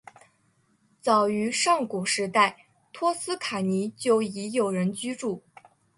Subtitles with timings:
[0.99, 5.43] 早于上古时代托斯卡尼就已有人居住。